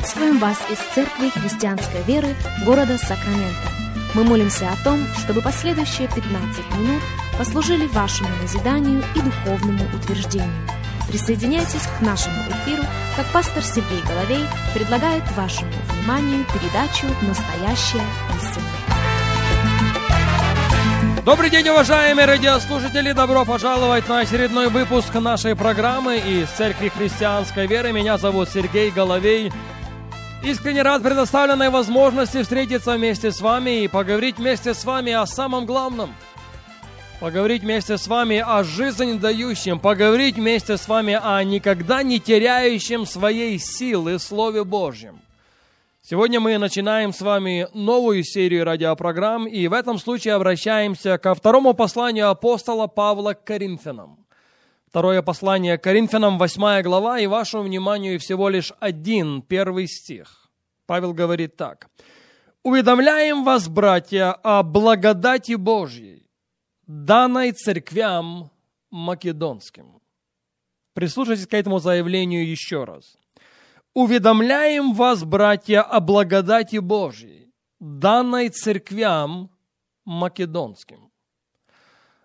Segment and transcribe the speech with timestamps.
[0.00, 2.34] Приветствуем вас из Церкви Христианской Веры
[2.64, 3.68] города Сакраменто.
[4.14, 6.24] Мы молимся о том, чтобы последующие 15
[6.78, 7.02] минут
[7.36, 10.66] послужили вашему назиданию и духовному утверждению.
[11.06, 12.82] Присоединяйтесь к нашему эфиру,
[13.14, 18.06] как пастор Сергей Головей предлагает вашему вниманию передачу «Настоящая
[18.38, 18.90] истина».
[21.26, 23.12] Добрый день, уважаемые радиослушатели!
[23.12, 27.92] Добро пожаловать на очередной выпуск нашей программы из Церкви Христианской Веры.
[27.92, 29.52] Меня зовут Сергей Головей.
[30.42, 35.66] Искренне рад предоставленной возможности встретиться вместе с вами и поговорить вместе с вами о самом
[35.66, 36.14] главном.
[37.20, 43.04] Поговорить вместе с вами о жизнь дающем, поговорить вместе с вами о никогда не теряющем
[43.04, 45.20] своей силы Слове Божьем–
[46.02, 51.74] Сегодня мы начинаем с вами новую серию радиопрограмм, и в этом случае обращаемся ко второму
[51.74, 54.18] посланию апостола Павла к Коринфянам.
[54.90, 60.50] Второе послание Коринфянам, 8 глава, и вашему вниманию всего лишь один, первый стих.
[60.86, 61.88] Павел говорит так.
[62.62, 66.26] «Уведомляем вас, братья, о благодати Божьей,
[66.86, 68.50] данной церквям
[68.90, 70.02] македонским».
[70.92, 73.16] Прислушайтесь к этому заявлению еще раз
[73.94, 79.50] уведомляем вас, братья, о благодати Божьей, данной церквям
[80.04, 81.09] македонским.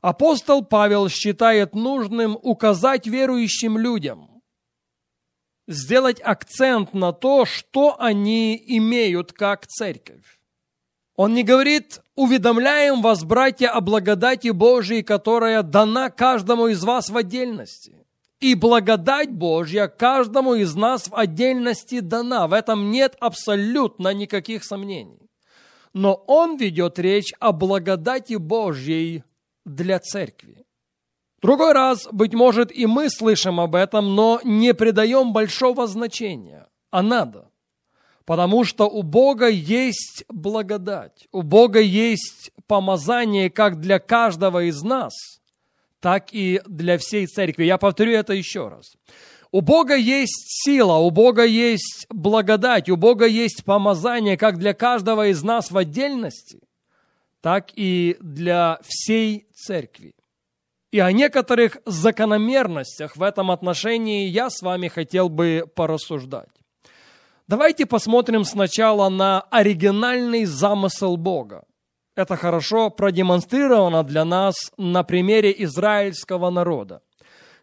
[0.00, 4.42] Апостол Павел считает нужным указать верующим людям,
[5.68, 10.40] сделать акцент на то, что они имеют как церковь.
[11.16, 17.16] Он не говорит, уведомляем вас, братья, о благодати Божьей, которая дана каждому из вас в
[17.16, 18.06] отдельности.
[18.40, 22.48] И благодать Божья каждому из нас в отдельности дана.
[22.48, 25.28] В этом нет абсолютно никаких сомнений.
[25.92, 29.24] Но он ведет речь о благодати Божьей
[29.74, 30.64] для церкви.
[31.40, 36.68] Другой раз, быть может, и мы слышим об этом, но не придаем большого значения.
[36.90, 37.50] А надо.
[38.26, 45.12] Потому что у Бога есть благодать, у Бога есть помазание как для каждого из нас–
[46.00, 47.64] так и для всей церкви.
[47.64, 48.92] Я повторю это еще раз.
[49.52, 55.28] У Бога есть сила, у Бога есть благодать, у Бога есть помазание как для каждого
[55.28, 56.60] из нас в отдельности,
[57.40, 60.14] так и для всей церкви.
[60.92, 66.48] И о некоторых закономерностях в этом отношении я с вами хотел бы порассуждать.
[67.46, 71.64] Давайте посмотрим сначала на оригинальный замысел Бога.
[72.16, 77.02] Это хорошо продемонстрировано для нас на примере израильского народа.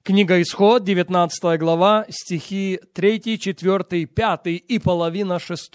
[0.04, 5.70] Книга Исход, 19 глава, стихи 3, 4, 5 и половина 6.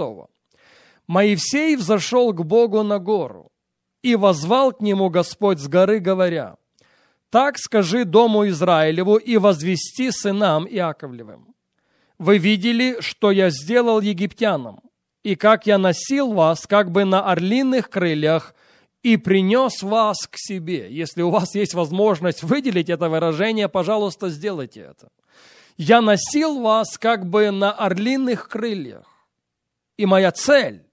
[1.06, 3.51] Моисей взошел к Богу на гору,
[4.02, 6.56] и возвал к нему Господь с горы, говоря,
[7.30, 11.54] «Так скажи дому Израилеву и возвести сынам Иаковлевым.
[12.18, 14.80] Вы видели, что я сделал египтянам,
[15.22, 18.54] и как я носил вас, как бы на орлиных крыльях,
[19.02, 20.88] и принес вас к себе.
[20.90, 25.08] Если у вас есть возможность выделить это выражение, пожалуйста, сделайте это.
[25.76, 29.06] Я носил вас как бы на орлиных крыльях.
[29.96, 30.84] И моя цель,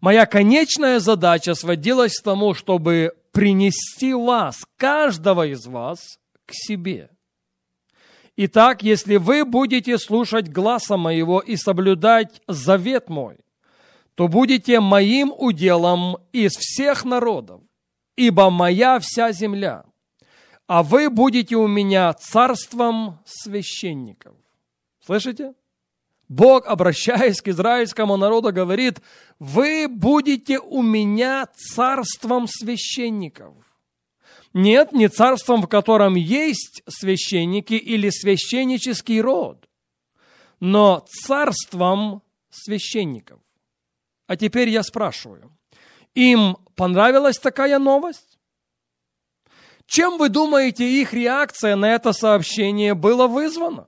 [0.00, 7.10] моя конечная задача сводилась к тому, чтобы принести вас, каждого из вас, к себе.
[8.36, 13.38] Итак, если вы будете слушать гласа моего и соблюдать завет мой,
[14.14, 17.60] то будете моим уделом из всех народов,
[18.16, 19.84] ибо моя вся земля,
[20.66, 24.34] а вы будете у меня царством священников.
[25.04, 25.54] Слышите?
[26.28, 29.00] Бог, обращаясь к израильскому народу, говорит,
[29.38, 33.54] вы будете у меня царством священников.
[34.52, 39.68] Нет, не царством, в котором есть священники или священнический род,
[40.60, 43.40] но царством священников.
[44.26, 45.50] А теперь я спрашиваю,
[46.14, 48.38] им понравилась такая новость?
[49.86, 53.87] Чем вы думаете, их реакция на это сообщение была вызвана?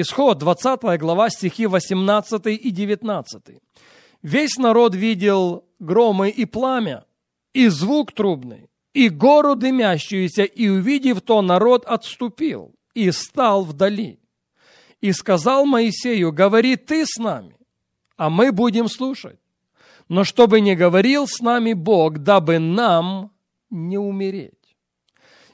[0.00, 3.42] Исход, 20 глава, стихи 18 и 19.
[4.22, 7.04] Весь народ видел громы и пламя,
[7.52, 14.20] и звук трубный, и гору дымящуюся, и, увидев то, народ отступил и стал вдали.
[15.00, 17.56] И сказал Моисею, говори ты с нами,
[18.16, 19.40] а мы будем слушать.
[20.08, 23.32] Но чтобы не говорил с нами Бог, дабы нам
[23.68, 24.57] не умереть.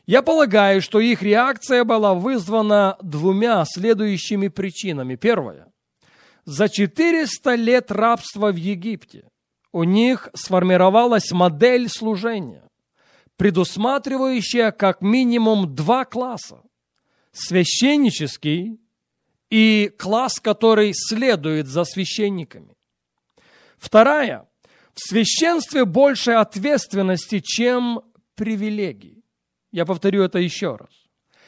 [0.07, 5.17] Я полагаю, что их реакция была вызвана двумя следующими причинами.
[5.17, 5.73] Первое.
[6.45, 9.29] За 400 лет рабства в Египте
[9.73, 12.69] у них сформировалась модель служения,
[13.37, 16.61] предусматривающая как минимум два класса–
[17.33, 18.79] священнический
[19.51, 22.75] и класс, который следует за священниками.
[23.79, 24.47] Вторая.
[24.93, 28.03] В священстве больше ответственности, чем
[28.37, 29.24] привилегий.
[29.75, 30.89] Я повторю это еще раз.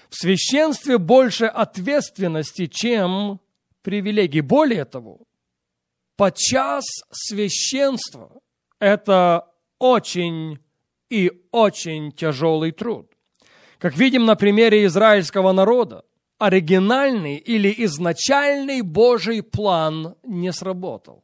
[0.09, 3.39] В священстве больше ответственности, чем
[3.83, 4.41] привилегий.
[4.41, 5.21] Более того,
[6.17, 6.83] подчас
[7.13, 8.41] священство–
[8.81, 9.47] это
[9.79, 10.59] очень
[11.09, 13.13] и очень тяжелый труд.
[13.79, 16.05] Как видим на примере израильского народа,
[16.39, 21.23] оригинальный или изначальный Божий план не сработал.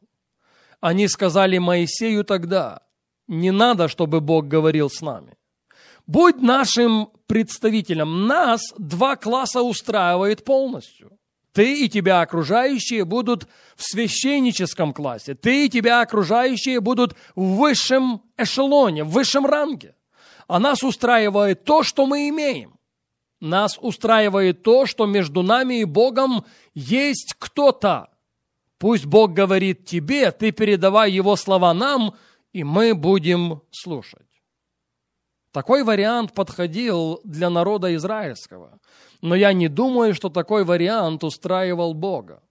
[0.79, 2.81] Они сказали Моисею тогда,
[3.27, 5.35] не надо, чтобы Бог говорил с нами.
[6.05, 8.27] Будь нашим представителем.
[8.27, 11.17] Нас два класса устраивает полностью.
[11.53, 15.35] Ты и тебя окружающие будут в священническом классе.
[15.35, 19.95] Ты и тебя окружающие будут в высшем эшелоне, в высшем ранге.
[20.47, 22.77] А нас устраивает то, что мы имеем.
[23.39, 28.09] Нас устраивает то, что между нами и Богом есть кто-то.
[28.79, 32.15] Пусть Бог говорит тебе, ты передавай Его слова нам,
[32.51, 34.32] и мы будем слушать.
[35.53, 38.79] Такой вариант подходил для народа израильского.
[39.21, 42.41] Но я не думаю, что такой вариант устраивал Бога.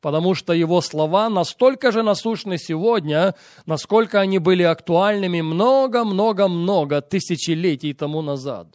[0.00, 3.34] Потому что его слова настолько же насущны сегодня,
[3.66, 8.68] насколько они были актуальными много-много-много тысячелетий тому назад.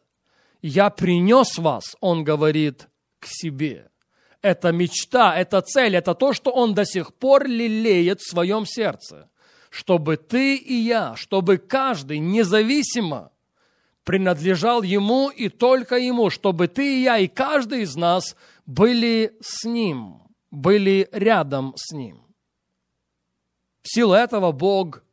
[0.61, 2.87] «Я принес вас», он говорит,
[3.19, 3.89] к себе.
[4.43, 9.29] Это мечта, это цель, это то, что он до сих пор лелеет в своем сердце.
[9.71, 13.31] Чтобы ты и я, чтобы каждый независимо
[14.03, 18.35] принадлежал Ему и только Ему, чтобы ты и я, и каждый из нас
[18.65, 22.21] были с Ним, были рядом с Ним.
[23.81, 25.03] В силу этого Бог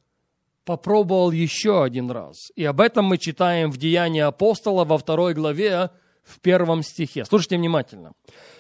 [0.65, 2.37] попробовал еще один раз.
[2.55, 5.91] И об этом мы читаем в Деянии апостола во второй главе,
[6.23, 7.25] в первом стихе.
[7.25, 8.13] Слушайте внимательно.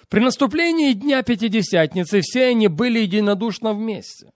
[0.08, 4.32] При наступлении Дня Пятидесятницы все они были единодушно вместе.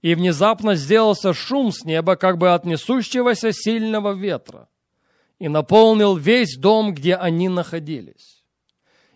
[0.00, 4.68] И внезапно сделался шум с неба, как бы от несущегося сильного ветра
[5.38, 8.44] и наполнил весь дом, где они находились.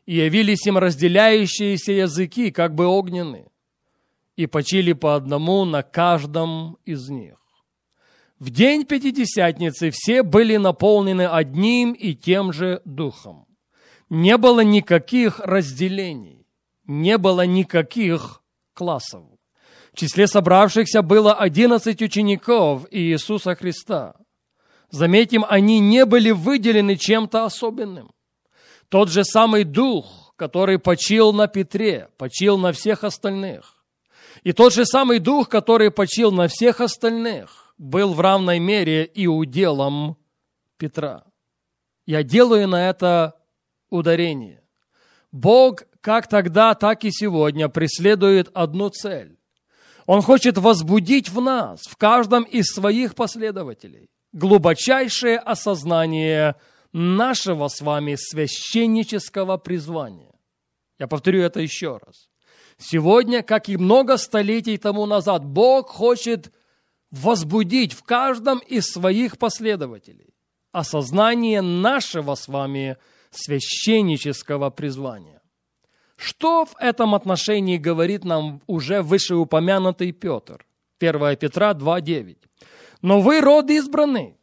[0.06, 3.50] И явились им разделяющиеся языки, как бы огненные,
[4.36, 7.36] и почили по одному на каждом из них.
[8.38, 13.46] В день Пятидесятницы все были наполнены одним и тем же духом.
[14.08, 16.46] Не было никаких разделений,
[16.86, 18.42] не было никаких
[18.72, 19.24] классов.
[19.92, 24.14] В числе собравшихся было одиннадцать учеников Иисуса Христа–
[24.90, 28.10] Заметим, они не были выделены чем-то особенным.
[28.88, 33.84] Тот же самый дух, который почил на Петре, почил на всех остальных.
[34.42, 39.26] И тот же самый дух, который почил на всех остальных, был в равной мере и
[39.26, 40.16] уделом
[40.76, 41.24] Петра.
[42.06, 43.36] Я делаю на это
[43.90, 44.62] ударение.
[45.30, 49.38] Бог как тогда, так и сегодня преследует одну цель.
[50.06, 56.56] Он хочет возбудить в нас, в каждом из своих последователей, глубочайшее осознание
[56.92, 60.34] нашего с вами священнического призвания.
[60.98, 62.28] Я повторю это еще раз.
[62.78, 66.52] Сегодня, как и много столетий тому назад, Бог хочет
[67.10, 70.34] возбудить в каждом из своих последователей
[70.72, 72.96] осознание нашего с вами
[73.30, 75.42] священнического призвания.
[76.16, 80.66] Что в этом отношении говорит нам уже вышеупомянутый Петр?
[81.00, 82.36] 1 Петра 2.9.
[83.02, 84.36] Но вы род избранный,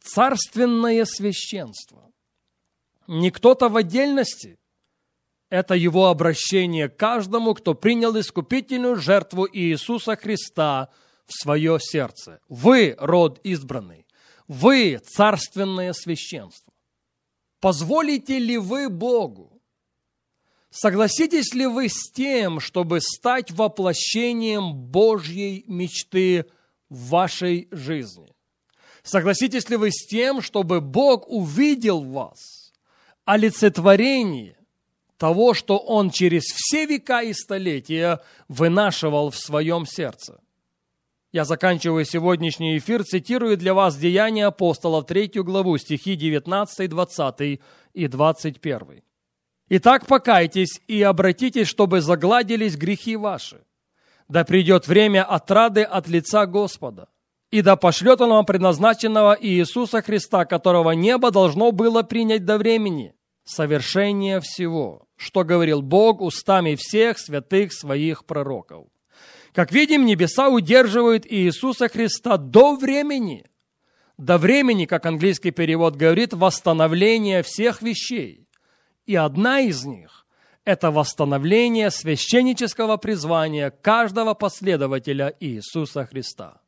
[0.00, 2.10] царственное священство.
[3.06, 4.58] Не кто-то в отдельности.
[5.48, 10.90] Это его обращение каждому, кто принял искупительную жертву Иисуса Христа
[11.24, 12.40] в свое сердце.
[12.48, 14.06] Вы род избранный.
[14.48, 16.72] Вы царственное священство.
[17.60, 19.60] Позволите ли вы Богу?
[20.70, 26.46] Согласитесь ли вы с тем, чтобы стать воплощением Божьей мечты
[26.88, 28.32] в вашей жизни.
[29.02, 32.72] Согласитесь ли вы с тем, чтобы Бог увидел в вас
[33.24, 34.56] олицетворение
[35.16, 40.40] того, что Он через все века и столетия вынашивал в своем сердце?
[41.32, 47.60] Я заканчиваю сегодняшний эфир, цитирую для вас Деяния апостолов, третью главу, стихи 19, 20
[47.92, 49.02] и 21.
[49.68, 53.60] «Итак, покайтесь и обратитесь, чтобы загладились грехи ваши,
[54.28, 57.08] да придет время отрады от лица Господа,
[57.50, 63.14] и да пошлет Он вам предназначенного Иисуса Христа, которого небо должно было принять до времени,
[63.44, 68.86] совершение всего, что говорил Бог устами всех святых своих пророков.
[69.52, 73.46] Как видим, небеса удерживают Иисуса Христа до времени,
[74.18, 78.48] до времени, как английский перевод говорит, восстановления всех вещей.
[79.06, 80.25] И одна из них
[80.66, 86.60] это восстановление священнического призвания каждого последователя Иисуса Христа.